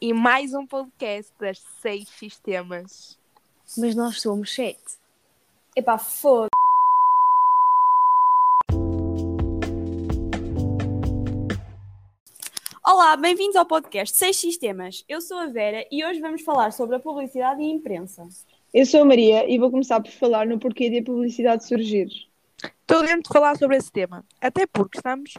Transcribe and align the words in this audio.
e 0.00 0.14
mais 0.14 0.54
um 0.54 0.66
podcast 0.66 1.30
das 1.38 1.58
seis 1.82 2.08
sistemas. 2.08 3.18
Mas 3.76 3.94
nós 3.94 4.22
somos 4.22 4.54
sete. 4.54 4.98
Epá, 5.76 5.98
foda 5.98 6.48
Olá, 12.82 13.16
bem-vindos 13.16 13.56
ao 13.56 13.66
podcast 13.66 14.16
Seis 14.16 14.36
Sistemas. 14.36 15.04
Eu 15.08 15.20
sou 15.20 15.38
a 15.38 15.46
Vera 15.46 15.86
e 15.92 16.04
hoje 16.04 16.20
vamos 16.20 16.42
falar 16.42 16.72
sobre 16.72 16.96
a 16.96 16.98
publicidade 16.98 17.62
e 17.62 17.66
a 17.66 17.74
imprensa. 17.74 18.26
Eu 18.72 18.86
sou 18.86 19.02
a 19.02 19.04
Maria 19.04 19.48
e 19.48 19.58
vou 19.58 19.70
começar 19.70 20.00
por 20.00 20.10
falar 20.10 20.46
no 20.46 20.58
porquê 20.58 20.88
de 20.88 20.98
a 20.98 21.04
publicidade 21.04 21.64
surgir. 21.66 22.08
Estou 22.62 23.02
dentro 23.02 23.22
de 23.22 23.32
falar 23.32 23.56
sobre 23.56 23.76
esse 23.76 23.92
tema, 23.92 24.24
até 24.40 24.66
porque 24.66 24.98
estamos 24.98 25.34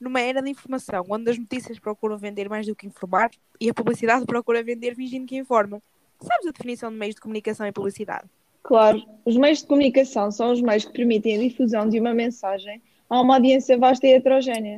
numa 0.00 0.20
era 0.20 0.40
de 0.40 0.50
informação, 0.50 1.04
onde 1.08 1.30
as 1.30 1.38
notícias 1.38 1.78
procuram 1.78 2.16
vender 2.16 2.48
mais 2.48 2.66
do 2.66 2.74
que 2.74 2.86
informar 2.86 3.30
e 3.60 3.68
a 3.68 3.74
publicidade 3.74 4.24
procura 4.24 4.62
vender 4.62 4.94
fingindo 4.94 5.26
que 5.26 5.36
informa. 5.36 5.82
Sabes 6.20 6.46
a 6.46 6.50
definição 6.50 6.90
de 6.90 6.96
meios 6.96 7.14
de 7.14 7.20
comunicação 7.20 7.66
e 7.66 7.72
publicidade? 7.72 8.24
Claro, 8.62 9.02
os 9.24 9.36
meios 9.36 9.58
de 9.58 9.66
comunicação 9.66 10.30
são 10.30 10.52
os 10.52 10.60
meios 10.60 10.84
que 10.84 10.92
permitem 10.92 11.36
a 11.36 11.40
difusão 11.40 11.88
de 11.88 11.98
uma 11.98 12.14
mensagem 12.14 12.80
a 13.10 13.20
uma 13.20 13.34
audiência 13.34 13.76
vasta 13.76 14.06
e 14.06 14.12
heterogénea. 14.12 14.76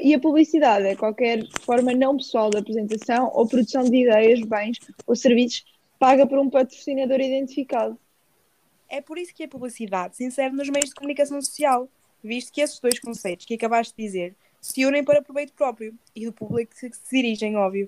E 0.00 0.14
a 0.14 0.18
publicidade 0.18 0.86
é 0.86 0.96
qualquer 0.96 1.46
forma 1.60 1.92
não 1.92 2.16
pessoal 2.16 2.48
de 2.48 2.56
apresentação 2.56 3.30
ou 3.34 3.46
produção 3.46 3.84
de 3.84 3.94
ideias, 3.94 4.40
bens 4.40 4.78
ou 5.06 5.14
serviços 5.14 5.64
paga 5.98 6.26
por 6.26 6.38
um 6.38 6.48
patrocinador 6.48 7.20
identificado. 7.20 7.98
É 8.88 9.00
por 9.00 9.18
isso 9.18 9.34
que 9.34 9.44
a 9.44 9.48
publicidade 9.48 10.16
se 10.16 10.24
insere 10.24 10.54
nos 10.54 10.68
meios 10.70 10.88
de 10.88 10.94
comunicação 10.94 11.40
social, 11.40 11.88
visto 12.22 12.52
que 12.52 12.62
esses 12.62 12.80
dois 12.80 12.98
conceitos 12.98 13.44
que 13.44 13.54
acabaste 13.54 13.94
de 13.96 14.02
dizer 14.02 14.36
se 14.64 14.86
unem 14.86 15.04
para 15.04 15.20
proveito 15.20 15.52
próprio 15.52 15.94
e 16.16 16.24
do 16.24 16.32
público 16.32 16.72
que 16.74 16.90
se 16.90 16.90
dirigem, 17.12 17.54
óbvio. 17.54 17.86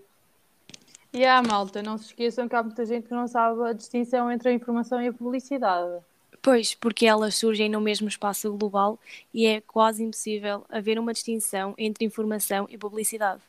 E 1.11 1.25
a 1.25 1.41
malta, 1.41 1.83
não 1.83 1.97
se 1.97 2.09
esqueçam 2.09 2.47
que 2.47 2.55
há 2.55 2.63
muita 2.63 2.85
gente 2.85 3.09
que 3.09 3.15
não 3.15 3.27
sabe 3.27 3.63
a 3.63 3.73
distinção 3.73 4.31
entre 4.31 4.51
a 4.51 4.53
informação 4.53 5.01
e 5.01 5.09
a 5.09 5.13
publicidade. 5.13 6.05
Pois, 6.43 6.75
porque 6.75 7.07
elas 7.07 7.35
surgem 7.35 7.71
no 7.71 7.81
mesmo 7.81 8.09
espaço 8.09 8.53
global 8.53 8.99
e 9.33 9.47
é 9.47 9.63
quase 9.63 10.05
impossível 10.05 10.67
haver 10.69 10.99
uma 10.99 11.15
distinção 11.15 11.75
entre 11.79 12.05
informação 12.05 12.67
e 12.69 12.77
publicidade. 12.77 13.41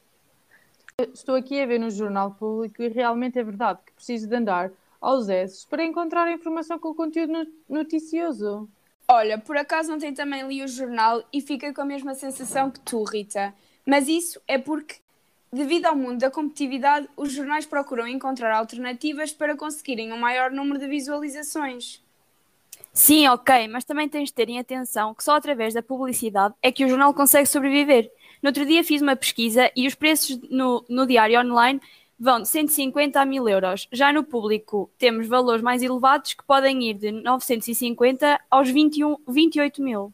Estou 1.14 1.36
aqui 1.36 1.60
a 1.60 1.66
ver 1.66 1.82
no 1.82 1.90
jornal 1.90 2.32
público 2.32 2.82
e 2.82 2.88
realmente 2.88 3.38
é 3.38 3.44
verdade 3.44 3.80
que 3.86 3.92
preciso 3.92 4.26
de 4.26 4.36
andar 4.38 4.72
aos 5.02 5.28
S 5.28 5.68
para 5.68 5.84
encontrar 5.84 6.24
a 6.24 6.32
informação 6.32 6.80
com 6.80 6.92
o 6.92 6.96
conteúdo 6.96 7.46
noticioso. 7.68 8.70
Olha, 9.10 9.38
por 9.38 9.56
acaso 9.56 9.94
ontem 9.94 10.14
também 10.14 10.46
li 10.46 10.62
o 10.62 10.68
jornal 10.68 11.24
e 11.32 11.40
fiquei 11.40 11.72
com 11.72 11.82
a 11.82 11.86
mesma 11.86 12.14
sensação 12.14 12.70
que 12.70 12.80
tu, 12.82 13.04
Rita. 13.06 13.54
Mas 13.86 14.10
isso 14.10 14.42
é 14.46 14.58
porque, 14.58 14.96
devido 15.52 15.86
ao 15.86 15.96
mundo 15.96 16.20
da 16.20 16.30
competitividade, 16.30 17.08
os 17.16 17.32
jornais 17.32 17.66
procuram 17.66 18.06
encontrar 18.06 18.54
alternativas 18.54 19.32
para 19.32 19.56
conseguirem 19.56 20.12
um 20.12 20.18
maior 20.18 20.52
número 20.52 20.78
de 20.78 20.88
visualizações. 20.88 22.04
Sim, 22.92 23.30
ok, 23.30 23.70
mas 23.70 23.86
também 23.86 24.10
tens 24.10 24.28
de 24.28 24.34
terem 24.34 24.60
atenção 24.60 25.14
que 25.14 25.24
só 25.24 25.38
através 25.38 25.74
da 25.74 25.82
publicidade 25.82 26.54
é 26.62 26.70
que 26.70 26.84
o 26.84 26.90
jornal 26.90 27.14
consegue 27.14 27.48
sobreviver. 27.48 28.12
No 28.44 28.50
outro 28.50 28.66
dia 28.66 28.84
fiz 28.84 29.02
uma 29.02 29.16
pesquisa 29.16 29.72
e 29.74 29.88
os 29.88 29.96
preços 29.96 30.38
no, 30.50 30.84
no 30.90 31.08
diário 31.08 31.40
online 31.40 31.80
vão 32.20 32.42
de 32.42 32.50
150 32.50 33.20
a 33.20 33.26
1000 33.26 33.50
euros. 33.50 33.88
Já 33.92 34.12
no 34.12 34.24
público 34.24 34.92
temos 34.98 35.28
valores 35.28 35.62
mais 35.62 35.82
elevados 35.82 36.34
que 36.34 36.44
podem 36.44 36.90
ir 36.90 36.96
de 36.96 37.12
950 37.12 38.40
aos 38.50 38.70
21, 38.70 39.18
28 39.28 39.82
mil. 39.82 40.14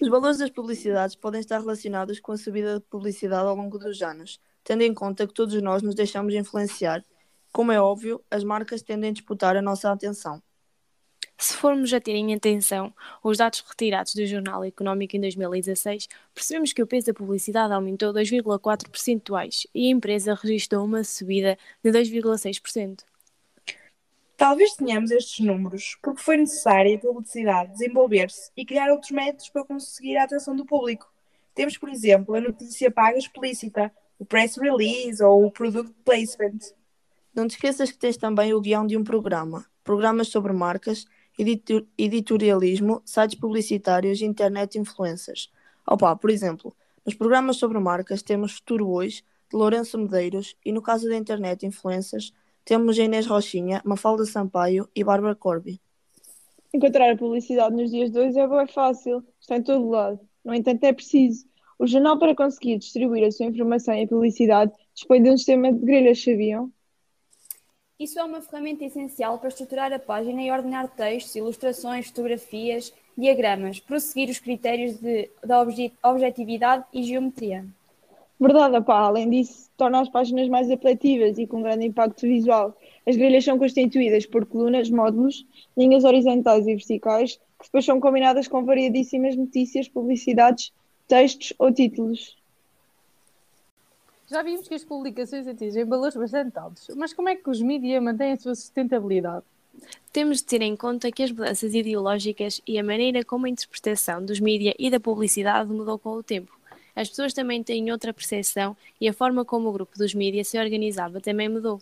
Os 0.00 0.08
valores 0.08 0.38
das 0.38 0.50
publicidades 0.50 1.16
podem 1.16 1.40
estar 1.40 1.58
relacionados 1.58 2.20
com 2.20 2.32
a 2.32 2.36
subida 2.36 2.74
de 2.74 2.86
publicidade 2.86 3.46
ao 3.46 3.56
longo 3.56 3.78
dos 3.78 4.00
anos, 4.02 4.40
tendo 4.62 4.82
em 4.82 4.94
conta 4.94 5.26
que 5.26 5.34
todos 5.34 5.60
nós 5.62 5.82
nos 5.82 5.94
deixamos 5.94 6.34
influenciar. 6.34 7.04
Como 7.52 7.72
é 7.72 7.80
óbvio, 7.80 8.22
as 8.30 8.44
marcas 8.44 8.82
tendem 8.82 9.10
a 9.10 9.12
disputar 9.12 9.56
a 9.56 9.62
nossa 9.62 9.90
atenção. 9.90 10.42
Se 11.40 11.56
formos 11.56 11.94
a 11.94 12.00
ter 12.00 12.16
em 12.16 12.34
atenção 12.34 12.92
os 13.22 13.38
dados 13.38 13.60
retirados 13.60 14.12
do 14.12 14.26
Jornal 14.26 14.64
Económico 14.64 15.16
em 15.16 15.20
2016, 15.20 16.08
percebemos 16.34 16.72
que 16.72 16.82
o 16.82 16.86
peso 16.86 17.06
da 17.06 17.14
publicidade 17.14 17.72
aumentou 17.72 18.12
2,4 18.12 18.88
percentuais 18.90 19.64
e 19.72 19.86
a 19.86 19.90
empresa 19.90 20.34
registrou 20.34 20.84
uma 20.84 21.04
subida 21.04 21.56
de 21.82 21.92
2,6%. 21.92 23.04
Talvez 24.36 24.74
tenhamos 24.74 25.12
estes 25.12 25.38
números 25.46 25.96
porque 26.02 26.20
foi 26.20 26.38
necessária 26.38 26.96
a 26.96 26.98
publicidade 26.98 27.70
desenvolver-se 27.70 28.50
e 28.56 28.66
criar 28.66 28.90
outros 28.90 29.12
métodos 29.12 29.48
para 29.48 29.64
conseguir 29.64 30.16
a 30.16 30.24
atenção 30.24 30.56
do 30.56 30.66
público. 30.66 31.08
Temos, 31.54 31.78
por 31.78 31.88
exemplo, 31.88 32.34
a 32.34 32.40
notícia 32.40 32.90
paga 32.90 33.16
explícita, 33.16 33.92
o 34.18 34.24
press 34.24 34.56
release 34.56 35.22
ou 35.22 35.46
o 35.46 35.52
product 35.52 35.94
placement. 36.04 36.58
Não 37.32 37.46
te 37.46 37.52
esqueças 37.52 37.92
que 37.92 37.98
tens 37.98 38.16
também 38.16 38.52
o 38.52 38.60
guião 38.60 38.84
de 38.84 38.96
um 38.96 39.04
programa, 39.04 39.64
programas 39.84 40.26
sobre 40.26 40.52
marcas 40.52 41.06
editor 41.38 41.86
editorialismo, 41.96 43.00
sites 43.04 43.38
publicitários 43.38 44.20
internet 44.20 44.76
influencers. 44.78 45.50
Opa, 45.86 46.16
por 46.16 46.30
exemplo, 46.30 46.74
nos 47.06 47.14
programas 47.14 47.56
sobre 47.56 47.78
marcas 47.78 48.22
temos 48.22 48.56
Futuro 48.56 48.90
Hoje, 48.90 49.22
de 49.50 49.56
Lourenço 49.56 49.96
Medeiros, 49.96 50.56
e 50.64 50.72
no 50.72 50.82
caso 50.82 51.08
da 51.08 51.16
internet 51.16 51.64
influencers, 51.64 52.34
temos 52.64 52.98
Inês 52.98 53.26
Rochinha, 53.26 53.80
Mafalda 53.84 54.26
Sampaio 54.26 54.88
e 54.94 55.02
Bárbara 55.02 55.34
Corby. 55.34 55.80
Encontrar 56.74 57.10
a 57.10 57.16
publicidade 57.16 57.74
nos 57.74 57.90
dias 57.90 58.10
de 58.10 58.18
hoje 58.18 58.38
é 58.38 58.46
bem 58.46 58.66
fácil, 58.66 59.24
está 59.40 59.56
em 59.56 59.62
todo 59.62 59.88
lado. 59.88 60.20
No 60.44 60.52
entanto, 60.52 60.84
é 60.84 60.92
preciso. 60.92 61.46
O 61.78 61.86
jornal, 61.86 62.18
para 62.18 62.34
conseguir 62.34 62.76
distribuir 62.76 63.24
a 63.24 63.30
sua 63.30 63.46
informação 63.46 63.94
e 63.94 64.04
a 64.04 64.08
publicidade, 64.08 64.72
dispõe 64.92 65.22
de 65.22 65.30
um 65.30 65.36
sistema 65.36 65.72
de 65.72 65.78
grelhas, 65.78 66.22
sabiam? 66.22 66.70
Isso 67.98 68.16
é 68.16 68.22
uma 68.22 68.40
ferramenta 68.40 68.84
essencial 68.84 69.40
para 69.40 69.48
estruturar 69.48 69.92
a 69.92 69.98
página 69.98 70.40
e 70.40 70.52
ordenar 70.52 70.88
textos, 70.88 71.34
ilustrações, 71.34 72.06
fotografias, 72.06 72.94
diagramas, 73.16 73.80
prosseguir 73.80 74.30
os 74.30 74.38
critérios 74.38 74.98
de, 74.98 75.28
de 75.74 75.92
objetividade 76.00 76.84
e 76.94 77.02
geometria. 77.02 77.66
Verdade, 78.38 78.80
pá. 78.84 79.00
Além 79.00 79.28
disso, 79.28 79.68
torna 79.76 80.00
as 80.00 80.08
páginas 80.08 80.48
mais 80.48 80.70
apelativas 80.70 81.38
e 81.38 81.46
com 81.48 81.60
grande 81.60 81.86
impacto 81.86 82.20
visual. 82.20 82.72
As 83.04 83.16
grelhas 83.16 83.44
são 83.44 83.58
constituídas 83.58 84.24
por 84.24 84.46
colunas, 84.46 84.88
módulos, 84.88 85.44
linhas 85.76 86.04
horizontais 86.04 86.68
e 86.68 86.76
verticais, 86.76 87.34
que 87.58 87.64
depois 87.64 87.84
são 87.84 87.98
combinadas 87.98 88.46
com 88.46 88.64
variadíssimas 88.64 89.34
notícias, 89.34 89.88
publicidades, 89.88 90.72
textos 91.08 91.52
ou 91.58 91.72
títulos. 91.72 92.37
Já 94.30 94.42
vimos 94.42 94.68
que 94.68 94.74
as 94.74 94.84
publicações 94.84 95.46
atingem 95.46 95.86
valores 95.86 96.14
bastante 96.14 96.58
altos, 96.58 96.88
mas 96.94 97.14
como 97.14 97.30
é 97.30 97.36
que 97.36 97.48
os 97.48 97.62
mídias 97.62 98.02
mantêm 98.02 98.32
a 98.32 98.36
sua 98.36 98.54
sustentabilidade? 98.54 99.44
Temos 100.12 100.38
de 100.38 100.44
ter 100.44 100.60
em 100.60 100.76
conta 100.76 101.10
que 101.10 101.22
as 101.22 101.30
mudanças 101.30 101.74
ideológicas 101.74 102.60
e 102.66 102.78
a 102.78 102.84
maneira 102.84 103.24
como 103.24 103.46
a 103.46 103.48
interpretação 103.48 104.22
dos 104.22 104.38
mídias 104.38 104.74
e 104.78 104.90
da 104.90 105.00
publicidade 105.00 105.72
mudou 105.72 105.98
com 105.98 106.10
o 106.10 106.22
tempo. 106.22 106.58
As 106.94 107.08
pessoas 107.08 107.32
também 107.32 107.62
têm 107.62 107.90
outra 107.90 108.12
percepção 108.12 108.76
e 109.00 109.08
a 109.08 109.14
forma 109.14 109.44
como 109.44 109.68
o 109.68 109.72
grupo 109.72 109.96
dos 109.96 110.12
mídias 110.14 110.48
se 110.48 110.58
organizava 110.58 111.20
também 111.20 111.48
mudou. 111.48 111.80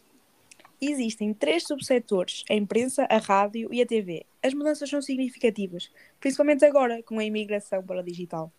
Existem 0.80 1.34
três 1.34 1.64
subsetores: 1.64 2.44
a 2.48 2.54
imprensa, 2.54 3.06
a 3.10 3.16
rádio 3.16 3.72
e 3.72 3.82
a 3.82 3.86
TV. 3.86 4.24
As 4.40 4.54
mudanças 4.54 4.88
são 4.88 5.02
significativas, 5.02 5.90
principalmente 6.20 6.64
agora 6.64 7.02
com 7.02 7.18
a 7.18 7.24
imigração 7.24 7.82
para 7.82 8.00
o 8.00 8.04
digital. 8.04 8.52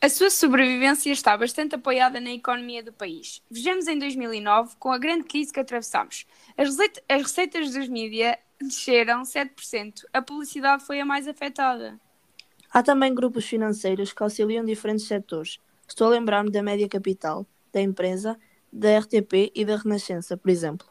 A 0.00 0.08
sua 0.08 0.30
sobrevivência 0.30 1.10
está 1.10 1.36
bastante 1.36 1.74
apoiada 1.74 2.20
na 2.20 2.30
economia 2.30 2.82
do 2.82 2.92
país. 2.92 3.42
Vejamos 3.50 3.86
em 3.86 3.98
2009, 3.98 4.76
com 4.78 4.90
a 4.92 4.98
grande 4.98 5.24
crise 5.24 5.52
que 5.52 5.60
atravessamos. 5.60 6.26
As, 6.56 6.76
as 7.08 7.22
receitas 7.22 7.72
dos 7.72 7.88
mídias 7.88 8.36
desceram 8.60 9.22
7%. 9.22 10.04
A 10.12 10.22
publicidade 10.22 10.84
foi 10.84 11.00
a 11.00 11.04
mais 11.04 11.26
afetada. 11.26 11.98
Há 12.70 12.82
também 12.82 13.14
grupos 13.14 13.46
financeiros 13.46 14.12
que 14.12 14.22
auxiliam 14.22 14.64
diferentes 14.64 15.06
setores. 15.06 15.58
Estou 15.88 16.08
a 16.08 16.10
lembrar-me 16.10 16.50
da 16.50 16.62
Média 16.62 16.88
Capital, 16.88 17.46
da 17.72 17.80
empresa, 17.80 18.38
da 18.72 18.98
RTP 18.98 19.52
e 19.54 19.64
da 19.64 19.76
Renascença, 19.76 20.36
por 20.36 20.50
exemplo. 20.50 20.86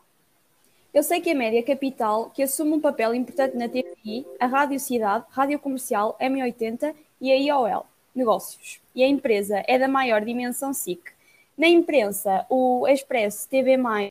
Eu 0.93 1.03
sei 1.03 1.19
que 1.19 1.29
a 1.29 1.35
Média 1.35 1.61
Capital, 1.61 2.29
que 2.29 2.41
assume 2.41 2.71
um 2.71 2.79
papel 2.79 3.13
importante 3.13 3.57
na 3.57 3.67
TVI, 3.67 4.25
a 4.39 4.45
Rádio 4.45 4.79
Cidade, 4.79 5.25
Rádio 5.29 5.59
Comercial, 5.59 6.17
M80 6.21 6.95
e 7.19 7.31
a 7.31 7.35
IOL 7.35 7.85
negócios 8.15 8.79
e 8.95 9.03
a 9.03 9.07
empresa 9.07 9.63
é 9.67 9.77
da 9.77 9.87
maior 9.87 10.23
dimensão 10.23 10.73
SIC. 10.73 11.01
Na 11.57 11.67
imprensa, 11.67 12.45
o 12.49 12.87
Expresso 12.87 13.47
TV 13.49 13.77
Mais 13.77 14.09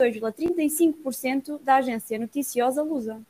2,35% 0.00 1.60
da 1.60 1.76
agência 1.76 2.18
noticiosa 2.18 2.82
Lusa. 2.82 3.20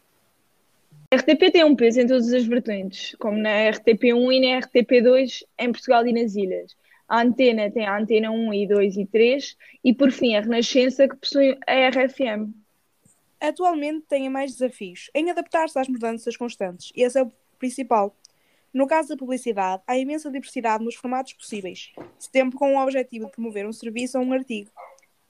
A 1.10 1.16
RTP 1.16 1.50
tem 1.50 1.64
um 1.64 1.74
peso 1.74 2.00
em 2.00 2.06
todas 2.06 2.30
as 2.32 2.44
vertentes, 2.44 3.16
como 3.18 3.38
na 3.38 3.70
RTP1 3.70 4.32
e 4.32 4.40
na 4.40 4.60
RTP2 4.60 5.44
em 5.58 5.72
Portugal 5.72 6.06
e 6.06 6.12
nas 6.12 6.36
ilhas. 6.36 6.76
A 7.08 7.22
Antena 7.22 7.70
tem 7.70 7.86
a 7.86 7.98
Antena 7.98 8.30
1 8.30 8.52
e 8.52 8.68
2 8.68 8.96
e 8.98 9.06
3 9.06 9.56
e, 9.82 9.94
por 9.94 10.12
fim, 10.12 10.36
a 10.36 10.42
Renascença, 10.42 11.08
que 11.08 11.16
possui 11.16 11.56
a 11.66 11.88
RFM. 11.88 12.52
Atualmente 13.40 14.04
tem 14.06 14.28
mais 14.28 14.52
desafios 14.52 15.10
em 15.14 15.30
adaptar-se 15.30 15.78
às 15.78 15.88
mudanças 15.88 16.36
constantes 16.36 16.92
e 16.94 17.02
esse 17.02 17.18
é 17.18 17.22
o 17.22 17.32
principal. 17.58 18.14
No 18.72 18.86
caso 18.86 19.08
da 19.08 19.16
publicidade, 19.16 19.82
há 19.86 19.96
imensa 19.96 20.30
diversidade 20.30 20.84
nos 20.84 20.94
formatos 20.94 21.32
possíveis, 21.32 21.92
sempre 22.18 22.58
com 22.58 22.74
o 22.74 22.82
objetivo 22.82 23.26
de 23.26 23.32
promover 23.32 23.66
um 23.66 23.72
serviço 23.72 24.18
ou 24.18 24.24
um 24.24 24.32
artigo. 24.32 24.70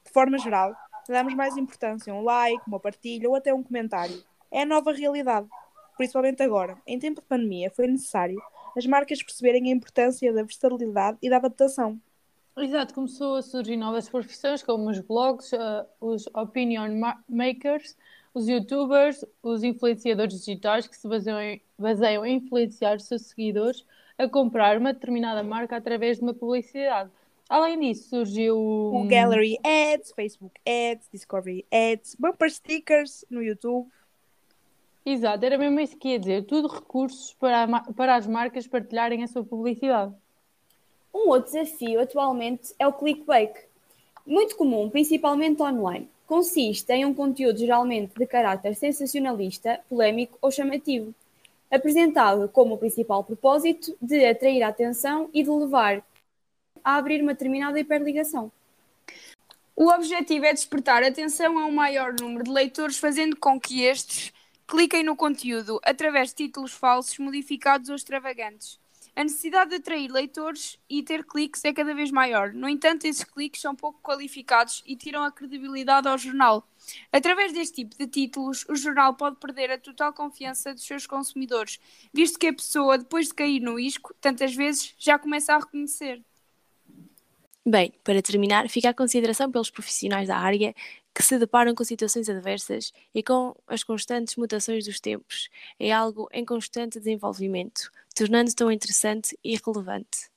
De 0.05 0.11
forma 0.11 0.39
geral, 0.39 0.75
damos 1.09 1.35
mais 1.35 1.57
importância 1.57 2.13
a 2.13 2.17
um 2.17 2.23
like, 2.23 2.63
uma 2.67 2.81
partilha 2.81 3.29
ou 3.29 3.37
até 3.37 3.55
um 3.55 3.63
comentário. 3.63 4.23
É 4.51 4.63
a 4.63 4.67
nova 4.67 4.93
realidade. 4.93 5.47
Principalmente 5.97 6.43
agora, 6.43 6.77
em 6.87 6.99
tempo 6.99 7.21
de 7.21 7.27
pandemia, 7.27 7.71
foi 7.71 7.87
necessário 7.87 8.41
as 8.77 8.87
marcas 8.87 9.23
perceberem 9.23 9.71
a 9.71 9.75
importância 9.75 10.33
da 10.33 10.43
versatilidade 10.43 11.19
e 11.23 11.31
da 11.31 11.37
adaptação. 11.37 12.01
Exato, 12.57 12.93
começou 12.93 13.37
a 13.37 13.43
surgir 13.43 13.77
novas 13.77 14.09
profissões 14.09 14.63
como 14.63 14.91
os 14.91 14.99
blogs, 14.99 15.53
uh, 15.53 15.87
os 16.01 16.27
opinion 16.35 16.89
makers, 17.29 17.97
os 18.39 18.49
youtubers, 18.49 19.25
os 19.43 19.65
influenciadores 19.65 20.39
digitais 20.39 20.87
que 20.87 20.97
se 20.97 21.09
baseiam 21.09 21.41
em, 21.41 21.61
baseiam 21.77 22.25
em 22.25 22.37
influenciar 22.37 22.97
os 22.97 23.05
seus 23.05 23.23
seguidores 23.23 23.85
a 24.17 24.29
comprar 24.29 24.79
uma 24.79 24.93
determinada 24.93 25.43
marca 25.43 25.77
através 25.77 26.19
de 26.19 26.23
uma 26.23 26.35
publicidade. 26.35 27.11
Além 27.49 27.81
disso, 27.81 28.11
surgiu 28.11 28.57
o 28.57 29.07
Gallery 29.09 29.59
Ads, 29.65 30.13
Facebook 30.13 30.55
Ads, 30.67 31.09
Discovery 31.13 31.67
Ads, 31.73 32.15
bumper 32.17 32.51
stickers 32.51 33.25
no 33.31 33.43
YouTube. 33.43 33.89
Exato, 35.05 35.45
era 35.45 35.57
mesmo 35.57 35.81
isso 35.81 35.97
que 35.97 36.09
ia 36.09 36.19
dizer. 36.19 36.45
Tudo 36.45 36.69
recursos 36.69 37.35
para, 37.41 37.67
para 37.97 38.17
as 38.17 38.27
marcas 38.27 38.67
partilharem 38.67 39.25
a 39.25 39.27
sua 39.27 39.43
publicidade. 39.43 40.15
Um 41.13 41.31
outro 41.31 41.51
desafio 41.51 42.01
atualmente 42.01 42.75
é 42.79 42.87
o 42.87 42.93
clickbait, 42.93 43.55
muito 44.27 44.55
comum, 44.57 44.91
principalmente 44.91 45.63
online. 45.63 46.09
Consiste 46.29 46.93
em 46.93 47.07
um 47.07 47.15
conteúdo 47.15 47.59
geralmente 47.59 48.13
de 48.15 48.27
caráter 48.27 48.77
sensacionalista, 48.77 49.81
polémico 49.89 50.37
ou 50.43 50.51
chamativo, 50.51 51.15
apresentado 51.71 52.51
como 52.51 52.75
o 52.75 52.79
principal 52.79 53.25
propósito 53.25 53.97
de 53.99 54.27
atrair 54.27 54.63
a 54.63 54.69
atenção 54.69 55.31
e 55.33 55.43
de 55.43 55.49
levar 55.49 56.05
a 56.85 56.97
abrir 56.97 57.23
uma 57.23 57.33
determinada 57.33 57.81
hiperligação. 57.81 58.53
O 59.75 59.89
objetivo 59.89 60.45
é 60.45 60.53
despertar 60.53 61.03
atenção 61.03 61.59
a 61.59 61.65
um 61.65 61.73
maior 61.73 62.13
número 62.21 62.45
de 62.45 62.51
leitores, 62.51 62.99
fazendo 62.99 63.35
com 63.35 63.59
que 63.59 63.85
estes 63.85 64.31
cliquem 64.67 65.03
no 65.03 65.17
conteúdo 65.17 65.81
através 65.83 66.29
de 66.29 66.45
títulos 66.45 66.73
falsos, 66.75 67.19
modificados 67.19 67.89
ou 67.89 67.97
extravagantes. 67.97 68.79
A 69.19 69.25
necessidade 69.25 69.71
de 69.71 69.77
atrair 69.79 70.13
leitores 70.13 70.79
e 70.89 71.03
ter 71.03 71.25
cliques 71.25 71.65
é 71.65 71.73
cada 71.73 71.93
vez 71.93 72.09
maior. 72.09 72.53
No 72.53 72.69
entanto, 72.69 73.05
esses 73.05 73.25
cliques 73.25 73.61
são 73.61 73.75
pouco 73.75 73.99
qualificados 74.01 74.81
e 74.87 74.95
tiram 74.95 75.25
a 75.25 75.33
credibilidade 75.33 76.07
ao 76.07 76.17
jornal. 76.17 76.65
Através 77.11 77.53
deste 77.53 77.83
tipo 77.83 77.99
de 77.99 78.07
títulos, 78.07 78.65
o 78.69 78.77
jornal 78.77 79.15
pode 79.15 79.35
perder 79.41 79.73
a 79.73 79.79
total 79.79 80.13
confiança 80.13 80.73
dos 80.73 80.87
seus 80.87 81.05
consumidores, 81.05 81.81
visto 82.15 82.39
que 82.39 82.47
a 82.47 82.53
pessoa, 82.53 82.97
depois 82.97 83.27
de 83.27 83.35
cair 83.35 83.59
no 83.59 83.77
isco, 83.77 84.15
tantas 84.21 84.55
vezes 84.55 84.95
já 84.97 85.19
começa 85.19 85.53
a 85.53 85.59
reconhecer. 85.59 86.23
Bem, 87.67 87.93
para 88.05 88.23
terminar, 88.23 88.69
fica 88.69 88.91
a 88.91 88.95
consideração 88.95 89.51
pelos 89.51 89.69
profissionais 89.69 90.29
da 90.29 90.39
área 90.39 90.73
que 91.19 91.25
se 91.25 91.37
deparam 91.37 91.75
com 91.75 91.83
situações 91.83 92.29
adversas 92.29 92.93
e 93.13 93.25
com 93.25 93.53
as 93.67 93.83
constantes 93.83 94.37
mutações 94.37 94.85
dos 94.85 95.01
tempos. 95.01 95.49
É 95.79 95.93
algo 95.93 96.29
em 96.33 96.45
constante 96.45 97.01
desenvolvimento, 97.01 97.91
tornando 98.15 98.55
tão 98.55 98.71
interessante 98.71 99.37
e 99.43 99.57
relevante. 99.57 100.31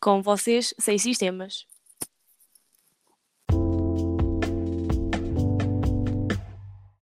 Com 0.00 0.22
vocês, 0.22 0.74
seis 0.78 1.02
sistemas. 1.02 1.66